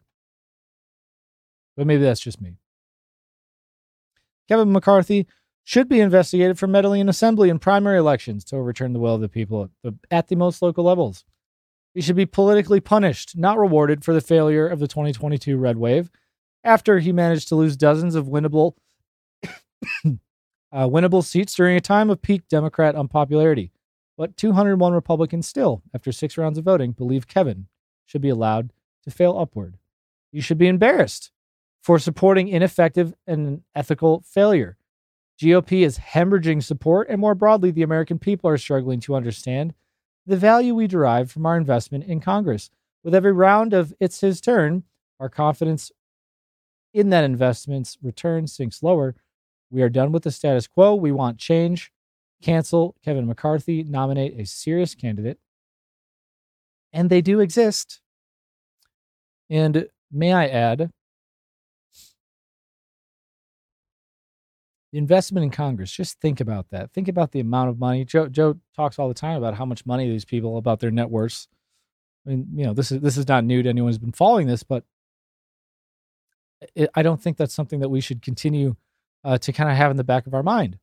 [1.77, 2.57] But maybe that's just me.
[4.47, 5.27] Kevin McCarthy
[5.63, 9.21] should be investigated for meddling in assembly and primary elections to overturn the will of
[9.21, 11.23] the people at the, at the most local levels.
[11.93, 16.09] He should be politically punished, not rewarded for the failure of the 2022 red wave
[16.63, 18.73] after he managed to lose dozens of winnable
[19.45, 20.17] uh,
[20.73, 23.71] winnable seats during a time of peak Democrat unpopularity.
[24.21, 27.65] But 201 Republicans still, after six rounds of voting, believe Kevin
[28.05, 29.79] should be allowed to fail upward.
[30.31, 31.31] You should be embarrassed
[31.81, 34.77] for supporting ineffective and ethical failure.
[35.39, 39.73] GOP is hemorrhaging support, and more broadly, the American people are struggling to understand
[40.27, 42.69] the value we derive from our investment in Congress.
[43.03, 44.83] With every round of It's His Turn,
[45.19, 45.91] our confidence
[46.93, 49.15] in that investment's return sinks lower.
[49.71, 50.93] We are done with the status quo.
[50.93, 51.91] We want change.
[52.41, 55.39] Cancel Kevin McCarthy, nominate a serious candidate.
[56.93, 58.01] And they do exist.
[59.49, 60.91] And may I add,
[64.91, 66.91] the investment in Congress, just think about that.
[66.91, 68.03] Think about the amount of money.
[68.03, 71.09] Joe Joe talks all the time about how much money these people about their net
[71.09, 71.47] worths.
[72.25, 74.47] I mean, you know, this is this is not new to anyone who's been following
[74.47, 74.83] this, but
[76.75, 78.75] it, I don't think that's something that we should continue
[79.23, 80.77] uh, to kind of have in the back of our mind.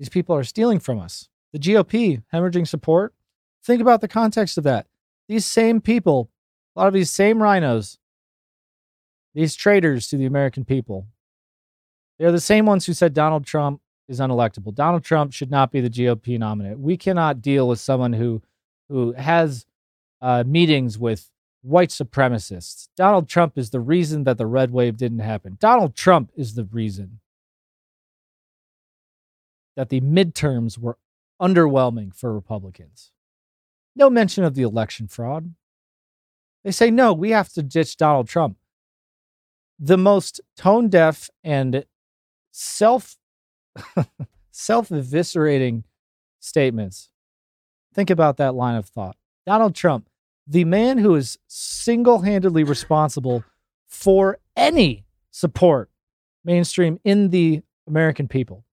[0.00, 1.28] These people are stealing from us.
[1.52, 3.14] The GOP hemorrhaging support.
[3.62, 4.86] Think about the context of that.
[5.28, 6.30] These same people,
[6.74, 7.98] a lot of these same rhinos,
[9.34, 11.06] these traitors to the American people,
[12.18, 14.74] they're the same ones who said Donald Trump is unelectable.
[14.74, 16.74] Donald Trump should not be the GOP nominee.
[16.74, 18.42] We cannot deal with someone who
[18.88, 19.66] who has
[20.22, 22.88] uh, meetings with white supremacists.
[22.96, 25.58] Donald Trump is the reason that the red wave didn't happen.
[25.60, 27.20] Donald Trump is the reason
[29.80, 30.98] that the midterms were
[31.40, 33.12] underwhelming for Republicans.
[33.96, 35.54] No mention of the election fraud.
[36.62, 38.58] They say, no, we have to ditch Donald Trump.
[39.78, 41.86] The most tone deaf and
[42.50, 43.16] self
[44.50, 45.84] self eviscerating
[46.40, 47.08] statements.
[47.94, 49.16] Think about that line of thought.
[49.46, 50.10] Donald Trump
[50.46, 53.44] the man who is single handedly responsible
[53.88, 55.88] for any support
[56.44, 58.66] mainstream in the American people.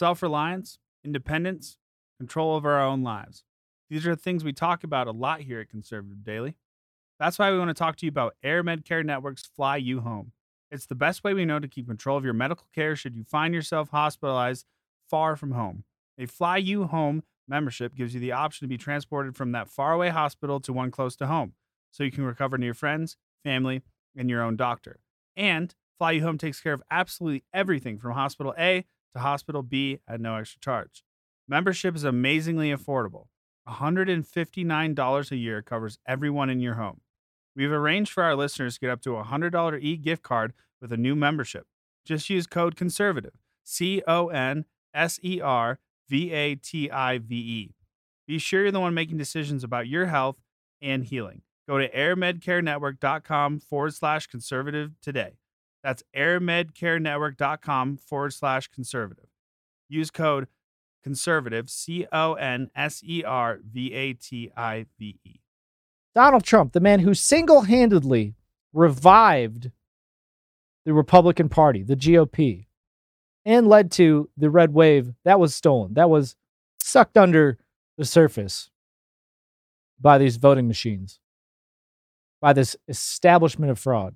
[0.00, 1.76] Self reliance, independence,
[2.18, 3.44] control over our own lives.
[3.90, 6.56] These are the things we talk about a lot here at Conservative Daily.
[7.18, 10.32] That's why we want to talk to you about Air Medcare Network's Fly You Home.
[10.70, 13.24] It's the best way we know to keep control of your medical care should you
[13.24, 14.64] find yourself hospitalized
[15.10, 15.84] far from home.
[16.16, 20.08] A Fly You Home membership gives you the option to be transported from that faraway
[20.08, 21.52] hospital to one close to home
[21.90, 23.82] so you can recover near friends, family,
[24.16, 25.00] and your own doctor.
[25.36, 30.00] And Fly You Home takes care of absolutely everything from Hospital A to Hospital B
[30.08, 31.04] at no extra charge.
[31.48, 33.26] Membership is amazingly affordable.
[33.68, 37.00] $159 a year covers everyone in your home.
[37.54, 40.92] We've arranged for our listeners to get up to a $100 e gift card with
[40.92, 41.66] a new membership.
[42.04, 47.34] Just use code CONSERVATIVE, C O N S E R V A T I V
[47.34, 47.74] E.
[48.26, 50.36] Be sure you're the one making decisions about your health
[50.80, 51.42] and healing.
[51.68, 55.39] Go to airmedcarenetwork.com forward slash conservative today.
[55.82, 59.28] That's airmedcarenetwork.com forward slash conservative.
[59.88, 60.46] Use code
[61.02, 65.40] conservative, C O N S E R V A T I V E.
[66.14, 68.34] Donald Trump, the man who single handedly
[68.72, 69.70] revived
[70.84, 72.66] the Republican Party, the GOP,
[73.44, 76.36] and led to the red wave that was stolen, that was
[76.78, 77.58] sucked under
[77.96, 78.70] the surface
[80.00, 81.20] by these voting machines,
[82.40, 84.14] by this establishment of fraud,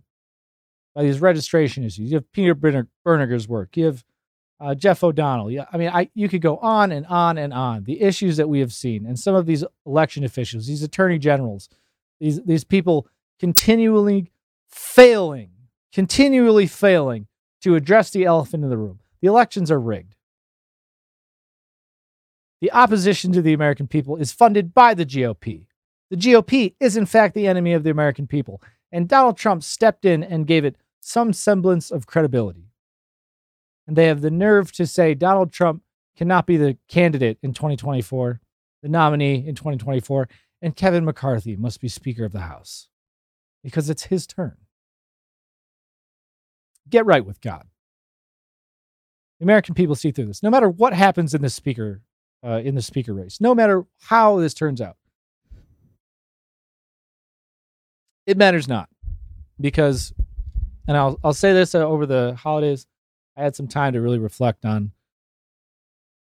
[0.95, 2.11] by these registration issues.
[2.11, 3.77] You have Peter Bernegger's work.
[3.77, 4.05] You have
[4.61, 5.51] uh, Jeff O'Donnell.
[5.51, 7.85] Yeah, I mean, I you could go on and on and on.
[7.85, 11.69] The issues that we have seen, and some of these election officials, these attorney generals,
[12.21, 13.09] these these people
[13.41, 14.31] continually
[14.69, 15.51] failing,
[15.93, 17.27] continually failing
[17.63, 19.01] to address the elephant in the room.
[19.21, 20.15] The elections are rigged.
[22.61, 25.67] The opposition to the American people is funded by the GOP.
[26.11, 28.63] The GOP is, in fact, the enemy of the American people.
[28.93, 32.71] And Donald Trump stepped in and gave it some semblance of credibility.
[33.87, 35.83] And they have the nerve to say Donald Trump
[36.17, 38.41] cannot be the candidate in 2024,
[38.83, 40.29] the nominee in 2024,
[40.63, 42.89] and Kevin McCarthy must be Speaker of the House
[43.63, 44.57] because it's his turn.
[46.89, 47.67] Get right with God.
[49.41, 50.43] The American people see through this.
[50.43, 52.03] No matter what happens in the speaker
[52.43, 54.97] uh, in the speaker race, no matter how this turns out,
[58.27, 58.89] it matters not
[59.61, 60.15] because,
[60.87, 62.87] and I'll I'll say this uh, over the holidays,
[63.37, 64.93] I had some time to really reflect on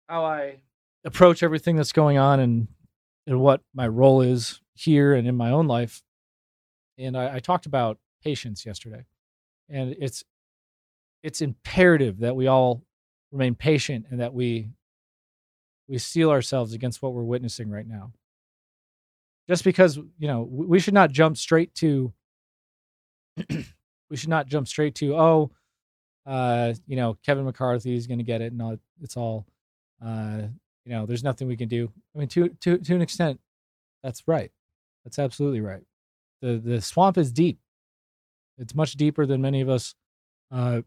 [0.09, 0.61] how I
[1.05, 2.69] approach everything that's going on and
[3.27, 6.03] and what my role is here and in my own life.
[6.99, 9.05] And I, I talked about patience yesterday,
[9.69, 10.25] and it's
[11.23, 12.83] it's imperative that we all
[13.31, 14.71] remain patient and that we
[15.88, 18.12] we steel ourselves against what we're witnessing right now.
[19.49, 22.12] Just because, you know, we should not jump straight to
[24.12, 25.51] we should not jump straight to, oh,
[26.27, 29.46] uh, you know, Kevin McCarthy is going to get it and all, it's all
[30.05, 30.42] uh,
[30.85, 31.90] you know, there's nothing we can do.
[32.14, 33.40] I mean, to to to an extent,
[34.03, 34.53] that's right.
[35.05, 35.83] That's absolutely right.
[36.42, 37.59] the The swamp is deep.
[38.59, 39.94] It's much deeper than many of us
[40.51, 40.83] uh,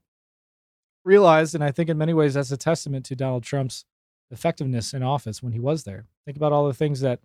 [1.07, 3.85] and I think in many ways that's a testament to Donald Trump's
[4.31, 6.05] effectiveness in office when he was there.
[6.25, 7.19] Think about all the things that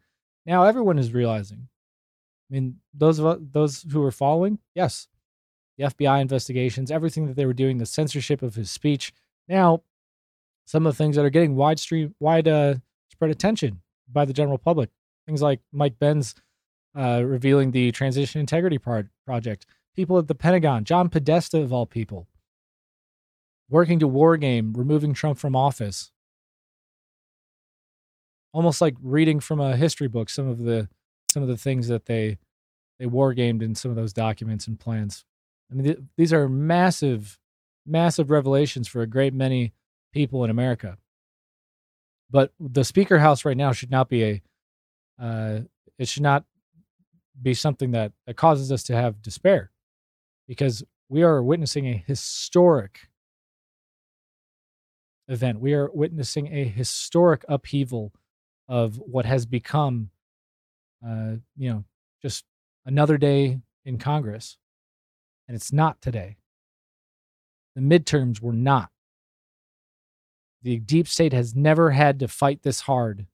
[0.47, 1.69] now everyone is realizing.
[2.51, 5.09] I mean, those of those who were following, yes,
[5.81, 9.13] the FBI investigations, everything that they were doing, the censorship of his speech.
[9.49, 9.83] Now
[10.67, 12.75] some of the things that are getting wide stream, wide uh,
[13.11, 13.81] spread attention
[14.13, 14.91] by the general public.
[15.27, 16.35] Things like Mike Benz
[16.97, 19.67] uh, revealing the Transition Integrity Pro- Project,
[19.97, 22.29] people at the Pentagon, John Podesta of all people,
[23.69, 26.13] working to war game, removing Trump from office.
[28.53, 30.89] Almost like reading from a history book some of the
[31.31, 32.39] some of the things that they
[32.99, 35.25] they war gamed in some of those documents and plans.
[35.71, 37.39] I mean, th- these are massive,
[37.87, 39.73] massive revelations for a great many
[40.13, 40.99] people in America.
[42.31, 44.43] But the speaker house right now should not be a
[45.21, 45.61] uh,
[45.99, 46.45] it should not
[47.41, 49.71] be something that, that causes us to have despair
[50.49, 53.09] because we are witnessing a historic
[55.29, 55.61] event.
[55.61, 58.13] We are witnessing a historic upheaval
[58.69, 60.11] of what has become,
[61.07, 61.85] uh, you know,
[62.23, 62.45] just
[62.87, 64.57] another day in Congress.
[65.51, 66.37] And it's not today.
[67.75, 68.91] The midterms were not.
[70.63, 73.27] The deep state has never had to fight this hard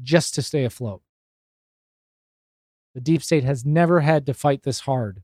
[0.00, 1.02] just to stay afloat.
[2.94, 5.22] The deep state has never had to fight this hard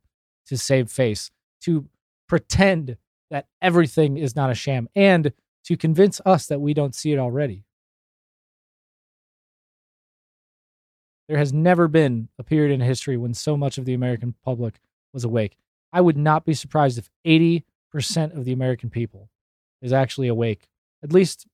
[0.48, 1.30] to save face,
[1.62, 1.88] to
[2.28, 2.98] pretend
[3.30, 5.32] that everything is not a sham, and
[5.64, 7.64] to convince us that we don't see it already.
[11.30, 14.80] There has never been a period in history when so much of the American public
[15.16, 15.56] was awake.
[15.92, 17.64] I would not be surprised if 80%
[18.36, 19.30] of the American people
[19.80, 20.68] is actually awake,
[21.02, 21.46] at least,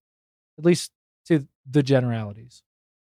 [0.58, 0.90] at least
[1.26, 2.62] to the generalities.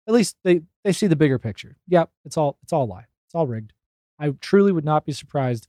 [0.09, 1.77] At least they they see the bigger picture.
[1.87, 3.05] Yep, it's all it's all lie.
[3.27, 3.75] It's all rigged.
[4.19, 5.69] I truly would not be surprised.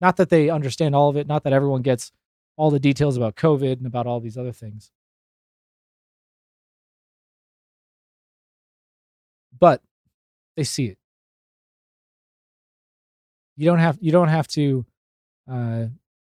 [0.00, 1.28] Not that they understand all of it.
[1.28, 2.10] Not that everyone gets
[2.56, 4.90] all the details about COVID and about all these other things.
[9.56, 9.80] But
[10.56, 10.98] they see it.
[13.58, 14.86] You don't have you don't have to
[15.50, 15.86] uh,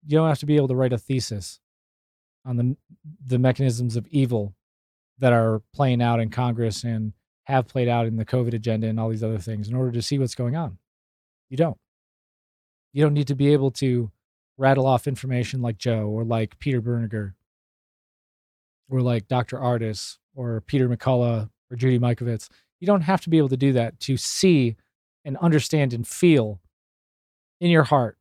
[0.05, 1.61] you don't have to be able to write a thesis
[2.45, 2.75] on the
[3.25, 4.53] the mechanisms of evil
[5.19, 7.13] that are playing out in Congress and
[7.45, 10.01] have played out in the COVID agenda and all these other things in order to
[10.01, 10.77] see what's going on.
[11.49, 11.77] You don't.
[12.91, 14.11] You don't need to be able to
[14.57, 17.35] rattle off information like Joe or like Peter Bernegger
[18.89, 19.57] or like Dr.
[19.57, 22.49] Ardis or Peter McCullough or Judy Mikovits.
[22.81, 24.75] You don't have to be able to do that to see
[25.23, 26.59] and understand and feel
[27.63, 28.17] in your heart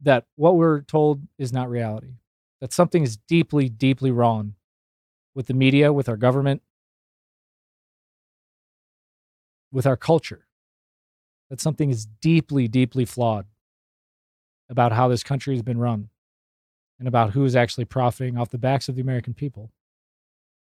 [0.00, 2.14] that what we're told is not reality,
[2.60, 4.54] that something is deeply, deeply wrong
[5.32, 6.62] with the media, with our government,
[9.70, 10.48] with our culture,
[11.48, 13.46] that something is deeply, deeply flawed
[14.68, 16.08] about how this country has been run
[16.98, 19.70] and about who is actually profiting off the backs of the American people.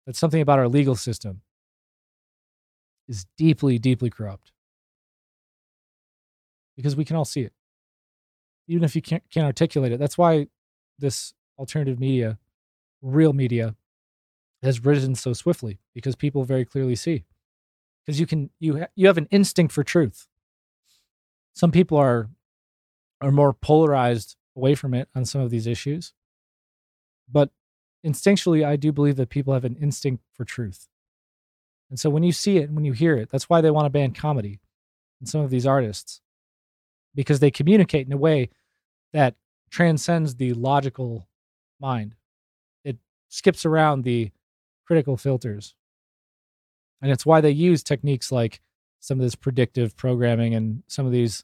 [0.06, 1.40] That something about our legal system
[3.08, 4.52] is deeply, deeply corrupt
[6.78, 7.52] because we can all see it
[8.68, 10.00] even if you can't, can't articulate it.
[10.00, 10.48] That's why
[11.00, 12.38] this alternative media,
[13.02, 13.76] real media,
[14.62, 17.24] has risen so swiftly because people very clearly see.
[18.06, 20.28] Because you can you ha- you have an instinct for truth.
[21.54, 22.30] Some people are
[23.22, 26.14] are more polarized away from it on some of these issues,
[27.32, 27.52] but
[28.06, 30.88] instinctually, I do believe that people have an instinct for truth.
[31.90, 33.90] And so when you see it, when you hear it, that's why they want to
[33.90, 34.60] ban comedy
[35.20, 36.22] and some of these artists
[37.18, 38.48] because they communicate in a way
[39.12, 39.34] that
[39.72, 41.28] transcends the logical
[41.82, 42.16] mind.
[42.86, 44.32] It skips around the
[44.86, 45.76] critical filters.
[47.02, 48.62] And it's why they use techniques like
[49.00, 51.44] some of this predictive programming and some of these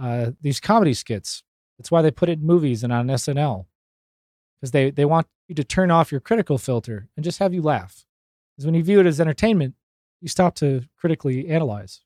[0.00, 1.44] uh, these comedy skits.
[1.78, 3.66] That's why they put it in movies and on SNL.
[4.60, 7.62] Because they, they want you to turn off your critical filter and just have you
[7.62, 8.04] laugh.
[8.50, 9.76] Because when you view it as entertainment,
[10.20, 12.00] you stop to critically analyze.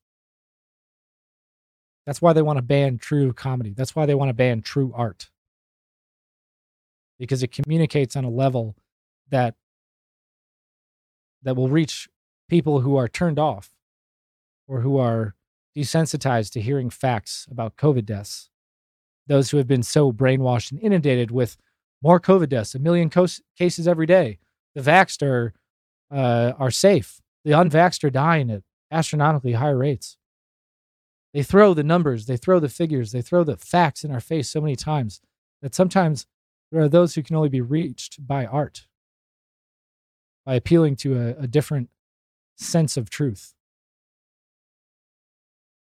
[2.09, 3.74] That's why they want to ban true comedy.
[3.76, 5.28] That's why they want to ban true art.
[7.18, 8.76] Because it communicates on a level
[9.28, 9.56] that
[11.42, 12.09] that will reach
[12.48, 13.72] people who are turned off
[14.66, 15.34] or who are
[15.76, 18.48] desensitized to hearing facts about COVID deaths
[19.26, 21.59] those who have been so brainwashed and inundated with
[22.02, 24.38] more COVID deaths, a million cos- cases every day.
[24.74, 25.52] The vaxxed are,
[26.11, 27.20] uh, are safe.
[27.44, 30.17] The unvaxxed are dying at astronomically higher rates.
[31.35, 34.49] They throw the numbers, they throw the figures, they throw the facts in our face
[34.49, 35.20] so many times
[35.61, 36.26] that sometimes
[36.70, 38.87] there are those who can only be reached by art,
[40.47, 41.91] by appealing to a, a different
[42.57, 43.55] sense of truth.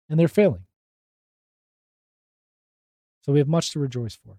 [0.08, 0.64] And they're failing.
[3.22, 4.36] So we have much to rejoice for.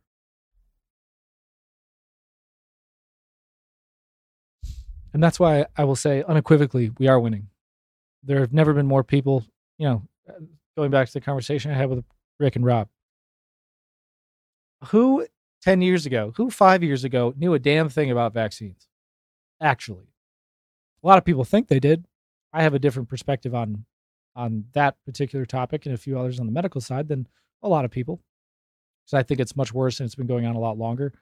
[5.14, 7.48] And that's why I will say unequivocally, we are winning.
[8.22, 9.46] There have never been more people,
[9.78, 10.04] you know,
[10.76, 12.04] going back to the conversation I had with
[12.40, 12.90] Rick and Rob.
[14.88, 15.26] Who
[15.62, 18.88] 10 years ago, who five years ago knew a damn thing about vaccines?
[19.62, 20.08] Actually,
[21.04, 22.06] a lot of people think they did.
[22.54, 23.86] I have a different perspective on
[24.36, 27.26] on that particular topic and a few others on the medical side than
[27.64, 28.22] a lot of people.
[29.06, 31.14] So I think it's much worse and it's been going on a lot longer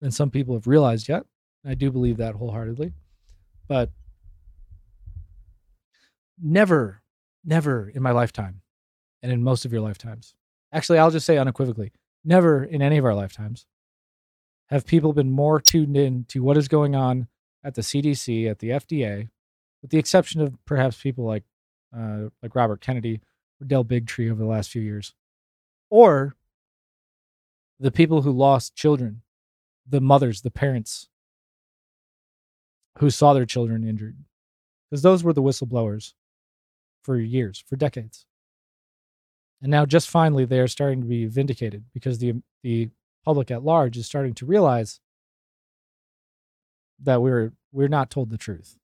[0.00, 1.24] than some people have realized yet.
[1.66, 2.92] I do believe that wholeheartedly.
[3.68, 3.90] But
[6.40, 7.02] never,
[7.44, 8.62] never in my lifetime
[9.26, 10.36] and in most of your lifetimes,
[10.72, 11.90] actually, I'll just say unequivocally,
[12.24, 13.66] never in any of our lifetimes
[14.68, 17.26] have people been more tuned in to what is going on
[17.64, 19.28] at the CDC, at the FDA,
[19.82, 21.42] with the exception of perhaps people like
[21.96, 23.20] uh, like Robert Kennedy
[23.60, 25.12] or Del Bigtree over the last few years,
[25.90, 26.36] or
[27.80, 29.22] the people who lost children,
[29.88, 31.08] the mothers, the parents
[32.98, 34.18] who saw their children injured,
[34.88, 36.14] because those were the whistleblowers
[37.02, 38.25] for years, for decades.
[39.62, 42.90] And now, just finally, they are starting to be vindicated because the the
[43.24, 45.00] public at large is starting to realize
[47.02, 48.76] that we're we're not told the truth.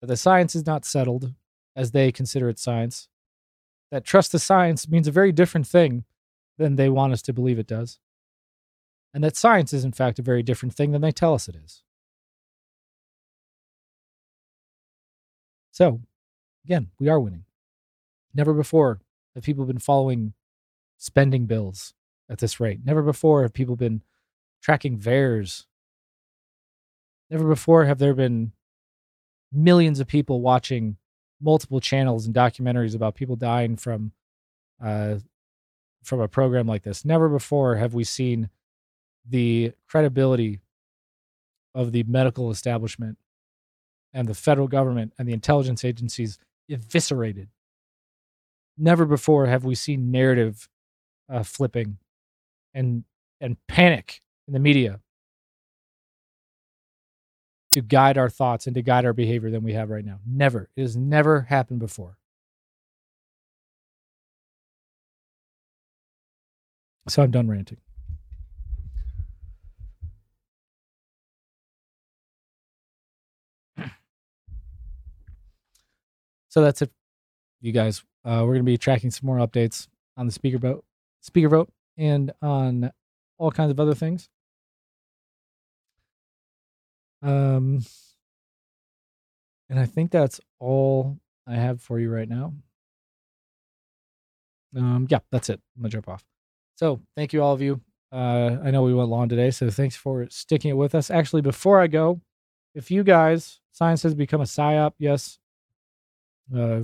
[0.00, 1.32] That the science is not settled
[1.76, 3.08] as they consider it science.
[3.90, 6.04] That trust the science means a very different thing
[6.58, 7.98] than they want us to believe it does.
[9.14, 11.56] And that science is in fact a very different thing than they tell us it
[11.56, 11.82] is.
[15.70, 16.00] So,
[16.64, 17.44] again, we are winning.
[18.34, 19.00] Never before
[19.34, 20.34] have people been following
[20.98, 21.94] spending bills
[22.28, 22.80] at this rate.
[22.84, 24.02] Never before have people been
[24.62, 25.66] tracking VAERS.
[27.30, 28.52] Never before have there been
[29.52, 30.96] millions of people watching
[31.40, 34.12] multiple channels and documentaries about people dying from
[34.82, 35.16] uh,
[36.02, 37.04] from a program like this.
[37.04, 38.48] Never before have we seen
[39.28, 40.60] the credibility
[41.74, 43.18] of the medical establishment
[44.12, 47.48] and the federal government and the intelligence agencies eviscerated.
[48.78, 50.68] Never before have we seen narrative
[51.28, 51.98] uh, flipping
[52.74, 53.04] and
[53.40, 55.00] and panic in the media
[57.72, 60.20] to guide our thoughts and to guide our behavior than we have right now.
[60.26, 60.68] Never.
[60.76, 62.18] It has never happened before.
[67.08, 67.78] So I'm done ranting.
[76.48, 76.90] So that's it,
[77.62, 78.02] you guys.
[78.24, 80.84] Uh, we're going to be tracking some more updates on the speaker vote,
[81.20, 82.92] speaker vote, and on
[83.38, 84.28] all kinds of other things.
[87.22, 87.84] Um,
[89.70, 92.52] and I think that's all I have for you right now.
[94.76, 95.60] Um, yeah, that's it.
[95.76, 96.24] I'm gonna jump off.
[96.76, 97.80] So thank you all of you.
[98.10, 101.10] Uh, I know we went long today, so thanks for sticking it with us.
[101.10, 102.20] Actually, before I go,
[102.74, 104.92] if you guys, science has become a psyop.
[104.98, 105.38] Yes,
[106.56, 106.82] uh,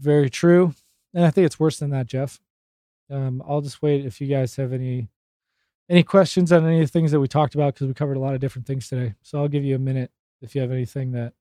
[0.00, 0.74] very true.
[1.14, 2.40] And I think it's worse than that, Jeff.
[3.10, 5.08] Um, I'll just wait if you guys have any
[5.88, 8.20] any questions on any of the things that we talked about because we covered a
[8.20, 9.14] lot of different things today.
[9.22, 10.10] So I'll give you a minute
[10.42, 11.32] if you have anything that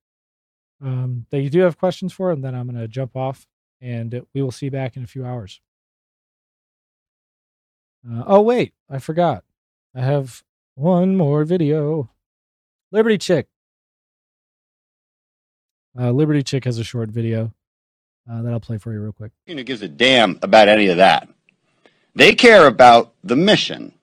[0.81, 3.45] um, that you do have questions for, and then I'm going to jump off,
[3.81, 5.59] and we will see you back in a few hours.
[8.09, 9.43] Uh, oh wait, I forgot.
[9.93, 10.43] I have
[10.75, 12.09] one more video.
[12.91, 13.47] Liberty Chick.
[15.99, 17.53] Uh, Liberty Chick has a short video
[18.29, 19.31] uh, that I'll play for you real quick.
[19.45, 21.29] Who gives a damn about any of that?
[22.15, 23.93] They care about the mission.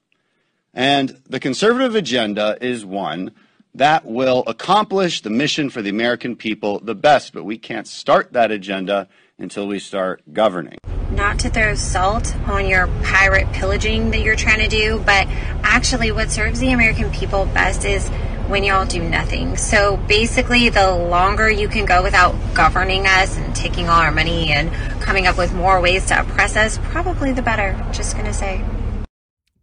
[0.72, 3.32] And the conservative agenda is one
[3.74, 8.32] that will accomplish the mission for the American people the best, but we can't start
[8.32, 9.08] that agenda
[9.38, 10.78] until we start governing.
[11.10, 15.26] Not to throw salt on your pirate pillaging that you're trying to do, but
[15.62, 18.08] actually, what serves the American people best is
[18.48, 19.56] when y'all do nothing.
[19.56, 24.52] So basically, the longer you can go without governing us and taking all our money
[24.52, 27.74] and coming up with more ways to oppress us, probably the better.
[27.92, 28.64] Just gonna say.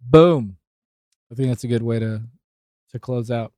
[0.02, 0.58] Boom.
[1.32, 2.24] I think that's a good way to
[2.92, 3.54] to close out.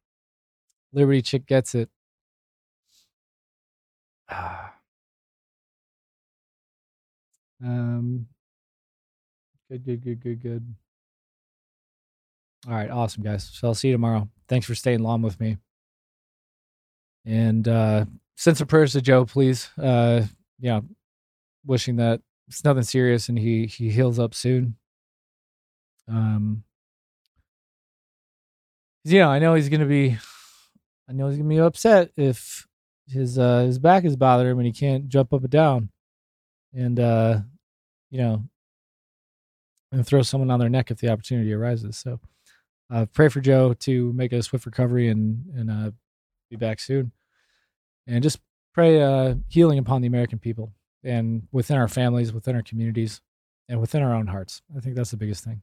[0.91, 1.89] Liberty Chick gets it.
[7.63, 8.27] um
[9.73, 10.75] Good, good, good, good, good.
[12.67, 13.49] All right, awesome, guys.
[13.51, 14.29] So I'll see you tomorrow.
[14.47, 15.57] Thanks for staying long with me.
[17.25, 19.69] And uh send some prayers to Joe, please.
[19.77, 20.25] Uh
[20.59, 20.81] yeah,
[21.65, 24.75] wishing that it's nothing serious and he he heals up soon.
[26.07, 26.63] Um
[29.05, 30.17] yeah, I know he's gonna be
[31.09, 32.67] I know he's gonna be upset if
[33.07, 35.89] his uh his back is bothering him and he can't jump up and down.
[36.73, 37.39] And uh
[38.09, 38.43] you know
[39.91, 41.97] and throw someone on their neck if the opportunity arises.
[41.97, 42.19] So
[42.93, 45.91] uh pray for Joe to make a swift recovery and and uh
[46.49, 47.11] be back soon.
[48.07, 48.39] And just
[48.73, 50.71] pray uh healing upon the American people
[51.03, 53.21] and within our families, within our communities,
[53.67, 54.61] and within our own hearts.
[54.75, 55.61] I think that's the biggest thing.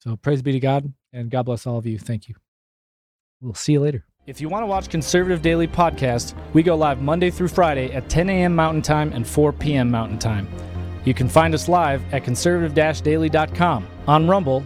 [0.00, 1.98] So praise be to God and God bless all of you.
[1.98, 2.36] Thank you.
[3.40, 4.04] We'll see you later.
[4.26, 8.10] If you want to watch Conservative Daily Podcast, we go live Monday through Friday at
[8.10, 8.54] 10 a.m.
[8.54, 9.90] Mountain Time and 4 p.m.
[9.90, 10.46] Mountain Time.
[11.04, 14.62] You can find us live at conservative-daily.com, on Rumble,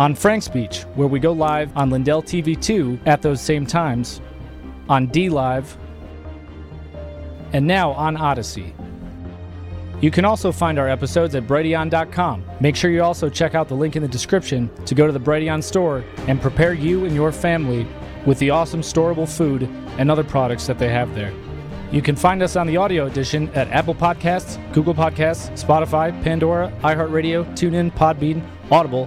[0.00, 4.22] on FrankSpeech, where we go live on Lindell TV 2 at those same times,
[4.88, 5.76] on D Live,
[7.52, 8.72] and now on Odysee.
[10.00, 12.42] You can also find our episodes at Brighteon.com.
[12.60, 15.20] Make sure you also check out the link in the description to go to the
[15.20, 17.86] Brighteon store and prepare you and your family
[18.24, 19.64] with the awesome storable food
[19.98, 21.34] and other products that they have there.
[21.92, 26.72] You can find us on the audio edition at Apple Podcasts, Google Podcasts, Spotify, Pandora,
[26.82, 29.06] iHeartRadio, TuneIn, Podbean, Audible,